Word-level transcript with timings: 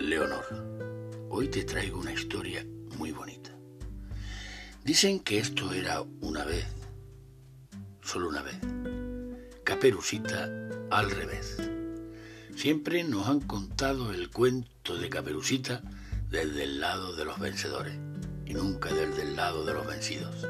Leonor. 0.00 0.44
Hoy 1.30 1.46
te 1.46 1.62
traigo 1.62 2.00
una 2.00 2.12
historia 2.12 2.66
muy 2.98 3.12
bonita. 3.12 3.56
Dicen 4.82 5.20
que 5.20 5.38
esto 5.38 5.72
era 5.72 6.02
una 6.20 6.44
vez, 6.44 6.66
solo 8.02 8.28
una 8.28 8.42
vez. 8.42 8.56
Caperucita 9.62 10.50
al 10.90 11.08
revés. 11.08 11.56
Siempre 12.56 13.04
nos 13.04 13.28
han 13.28 13.42
contado 13.42 14.12
el 14.12 14.28
cuento 14.30 14.98
de 14.98 15.08
Caperucita 15.08 15.80
desde 16.28 16.64
el 16.64 16.80
lado 16.80 17.14
de 17.14 17.26
los 17.26 17.38
vencedores 17.38 17.94
y 18.44 18.54
nunca 18.54 18.92
desde 18.92 19.22
el 19.22 19.36
lado 19.36 19.64
de 19.64 19.74
los 19.74 19.86
vencidos. 19.86 20.48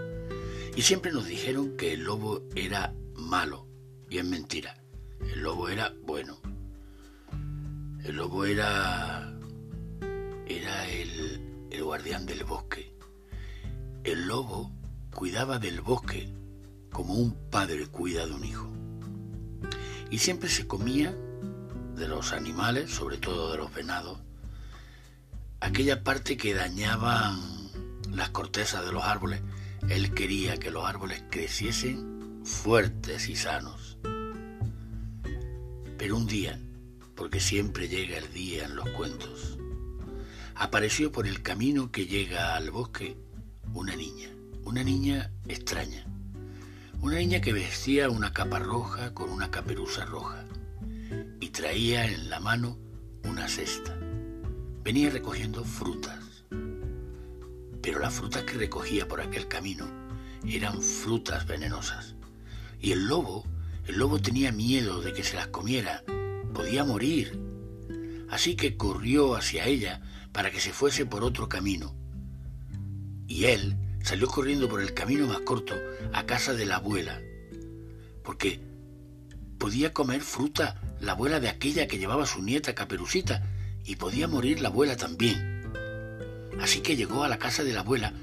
Y 0.74 0.80
siempre 0.80 1.12
nos 1.12 1.26
dijeron 1.26 1.76
que 1.76 1.92
el 1.92 2.04
lobo 2.04 2.42
era 2.56 2.94
malo, 3.12 3.68
y 4.08 4.16
es 4.16 4.24
mentira. 4.24 4.82
El 5.20 5.42
lobo 5.42 5.68
era 5.68 5.92
bueno. 6.00 6.53
El 8.04 8.16
lobo 8.16 8.44
era 8.44 9.34
era 10.46 10.88
el, 10.90 11.68
el 11.70 11.82
guardián 11.82 12.26
del 12.26 12.44
bosque. 12.44 12.94
El 14.04 14.26
lobo 14.26 14.70
cuidaba 15.10 15.58
del 15.58 15.80
bosque 15.80 16.30
como 16.92 17.14
un 17.14 17.32
padre 17.48 17.86
cuida 17.86 18.26
de 18.26 18.32
un 18.32 18.44
hijo. 18.44 18.70
Y 20.10 20.18
siempre 20.18 20.50
se 20.50 20.66
comía 20.66 21.16
de 21.96 22.06
los 22.06 22.34
animales, 22.34 22.90
sobre 22.90 23.16
todo 23.16 23.52
de 23.52 23.56
los 23.56 23.72
venados, 23.72 24.20
aquella 25.60 26.04
parte 26.04 26.36
que 26.36 26.52
dañaban 26.52 27.40
las 28.12 28.28
cortezas 28.28 28.84
de 28.84 28.92
los 28.92 29.02
árboles. 29.02 29.40
Él 29.88 30.12
quería 30.12 30.58
que 30.58 30.70
los 30.70 30.84
árboles 30.84 31.24
creciesen 31.30 32.42
fuertes 32.44 33.30
y 33.30 33.36
sanos. 33.36 33.96
Pero 35.96 36.18
un 36.18 36.26
día, 36.26 36.60
porque 37.14 37.40
siempre 37.40 37.88
llega 37.88 38.18
el 38.18 38.32
día 38.32 38.64
en 38.64 38.76
los 38.76 38.88
cuentos, 38.90 39.58
apareció 40.54 41.12
por 41.12 41.26
el 41.26 41.42
camino 41.42 41.90
que 41.90 42.06
llega 42.06 42.54
al 42.56 42.70
bosque 42.70 43.16
una 43.72 43.96
niña, 43.96 44.30
una 44.64 44.84
niña 44.84 45.30
extraña, 45.48 46.06
una 47.00 47.16
niña 47.16 47.40
que 47.40 47.52
vestía 47.52 48.08
una 48.08 48.32
capa 48.32 48.58
roja 48.58 49.12
con 49.14 49.30
una 49.30 49.50
caperuza 49.50 50.04
roja 50.04 50.44
y 51.40 51.48
traía 51.50 52.06
en 52.06 52.30
la 52.30 52.40
mano 52.40 52.78
una 53.24 53.48
cesta. 53.48 53.96
Venía 54.82 55.10
recogiendo 55.10 55.64
frutas, 55.64 56.44
pero 57.82 57.98
las 57.98 58.14
frutas 58.14 58.44
que 58.44 58.58
recogía 58.58 59.08
por 59.08 59.20
aquel 59.20 59.48
camino 59.48 59.86
eran 60.46 60.80
frutas 60.80 61.46
venenosas. 61.46 62.14
Y 62.80 62.92
el 62.92 63.06
lobo, 63.06 63.44
el 63.86 63.98
lobo 63.98 64.18
tenía 64.20 64.52
miedo 64.52 65.00
de 65.00 65.12
que 65.12 65.24
se 65.24 65.36
las 65.36 65.48
comiera, 65.48 66.02
podía 66.54 66.84
morir. 66.84 67.38
Así 68.30 68.56
que 68.56 68.78
corrió 68.78 69.34
hacia 69.34 69.66
ella 69.66 70.00
para 70.32 70.50
que 70.50 70.60
se 70.60 70.72
fuese 70.72 71.04
por 71.04 71.22
otro 71.22 71.48
camino. 71.48 71.94
Y 73.26 73.44
él 73.44 73.76
salió 74.02 74.26
corriendo 74.26 74.68
por 74.68 74.80
el 74.80 74.94
camino 74.94 75.26
más 75.26 75.40
corto 75.40 75.74
a 76.12 76.24
casa 76.24 76.54
de 76.54 76.66
la 76.66 76.76
abuela, 76.76 77.20
porque 78.22 78.60
podía 79.58 79.92
comer 79.92 80.22
fruta 80.22 80.80
la 81.00 81.12
abuela 81.12 81.40
de 81.40 81.48
aquella 81.48 81.86
que 81.86 81.98
llevaba 81.98 82.26
su 82.26 82.42
nieta 82.42 82.74
Caperucita, 82.74 83.42
y 83.84 83.96
podía 83.96 84.28
morir 84.28 84.60
la 84.60 84.68
abuela 84.68 84.96
también. 84.96 85.62
Así 86.60 86.80
que 86.80 86.96
llegó 86.96 87.24
a 87.24 87.28
la 87.28 87.38
casa 87.38 87.64
de 87.64 87.72
la 87.72 87.80
abuela 87.80 88.14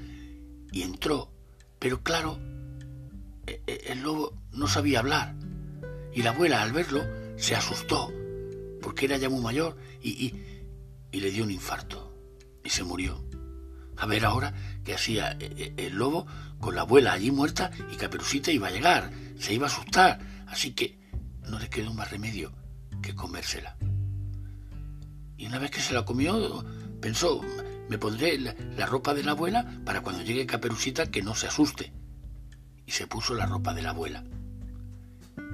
y 0.72 0.82
entró, 0.82 1.30
pero 1.78 2.02
claro, 2.02 2.40
e, 3.46 3.62
e, 3.66 3.92
el 3.92 4.02
lobo 4.02 4.36
no 4.52 4.66
sabía 4.66 4.98
hablar, 4.98 5.34
y 6.12 6.22
la 6.22 6.30
abuela 6.30 6.62
al 6.62 6.72
verlo 6.72 7.04
se 7.36 7.54
asustó, 7.54 8.12
porque 8.82 9.06
era 9.06 9.16
ya 9.16 9.30
muy 9.30 9.40
mayor 9.40 9.78
y, 10.02 10.34
le 11.12 11.30
dio 11.30 11.44
un 11.44 11.50
infarto 11.50 12.14
y 12.64 12.70
se 12.70 12.84
murió. 12.84 13.24
A 13.96 14.06
ver 14.06 14.24
ahora 14.24 14.52
qué 14.84 14.94
hacía 14.94 15.32
eh, 15.32 15.54
eh, 15.56 15.74
el 15.76 15.94
lobo 15.94 16.26
con 16.58 16.74
la 16.74 16.82
abuela 16.82 17.12
allí 17.12 17.30
muerta 17.30 17.70
y 17.92 17.96
Caperucita 17.96 18.50
iba 18.50 18.68
a 18.68 18.70
llegar, 18.70 19.12
se 19.38 19.54
iba 19.54 19.66
a 19.66 19.70
asustar, 19.70 20.18
así 20.48 20.72
que 20.72 20.98
no 21.48 21.58
le 21.58 21.70
quedó 21.70 21.94
más 21.94 22.10
remedio 22.10 22.52
que 23.00 23.14
comérsela. 23.14 23.76
Y 25.36 25.46
una 25.46 25.58
vez 25.58 25.70
que 25.70 25.80
se 25.80 25.94
la 25.94 26.04
comió, 26.04 26.64
pensó, 27.00 27.40
me 27.88 27.98
pondré 27.98 28.38
la, 28.38 28.54
la 28.76 28.86
ropa 28.86 29.14
de 29.14 29.22
la 29.22 29.32
abuela 29.32 29.80
para 29.84 30.02
cuando 30.02 30.22
llegue 30.22 30.46
Caperucita 30.46 31.10
que 31.10 31.22
no 31.22 31.34
se 31.34 31.46
asuste. 31.46 31.92
Y 32.86 32.92
se 32.92 33.06
puso 33.06 33.34
la 33.34 33.46
ropa 33.46 33.74
de 33.74 33.82
la 33.82 33.90
abuela. 33.90 34.24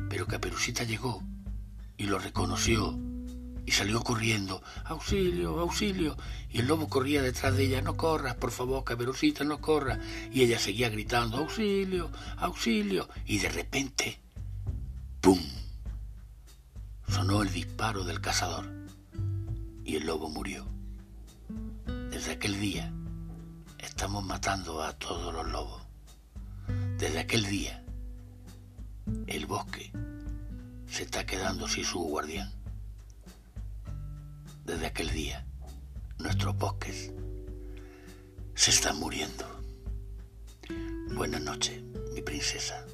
Pero 0.09 0.27
Caperucita 0.27 0.85
llegó 0.85 1.23
y 1.97 2.05
lo 2.05 2.19
reconoció 2.19 2.99
y 3.69 3.71
salió 3.71 4.03
corriendo. 4.03 4.63
¡Auxilio, 4.87 5.61
auxilio! 5.61 6.17
Y 6.49 6.61
el 6.61 6.69
lobo 6.69 6.89
corría 6.89 7.21
detrás 7.21 7.55
de 7.55 7.65
ella. 7.65 7.83
No 7.83 7.99
corras, 7.99 8.35
por 8.37 8.51
favor, 8.51 8.83
caperucita, 8.83 9.45
no 9.45 9.61
corras. 9.61 9.99
Y 10.33 10.41
ella 10.41 10.59
seguía 10.59 10.89
gritando, 10.89 11.37
¡auxilio, 11.37 12.11
auxilio! 12.39 13.11
Y 13.27 13.41
de 13.41 13.51
repente, 13.51 14.23
¡pum! 15.21 15.39
Sonó 17.09 17.43
el 17.43 17.53
disparo 17.53 18.05
del 18.05 18.23
cazador 18.23 18.73
y 19.85 19.97
el 19.97 20.07
lobo 20.07 20.31
murió. 20.31 20.67
Desde 22.11 22.33
aquel 22.33 22.59
día 22.59 22.91
estamos 23.81 24.25
matando 24.25 24.83
a 24.83 24.95
todos 24.95 25.35
los 25.35 25.47
lobos. 25.47 25.83
Desde 26.97 27.19
aquel 27.19 27.45
día 27.45 27.85
el 29.27 29.45
bosque 29.45 29.93
se 30.87 31.03
está 31.03 31.27
quedando 31.27 31.69
sin 31.69 31.85
su 31.85 31.99
guardián 31.99 32.58
desde 34.69 34.87
aquel 34.87 35.11
día, 35.11 35.47
nuestros 36.19 36.55
bosques 36.59 37.11
se 38.55 38.71
están 38.71 38.99
muriendo. 38.99 39.47
Buenas 41.15 41.41
noches, 41.41 41.83
mi 42.13 42.21
princesa. 42.21 42.85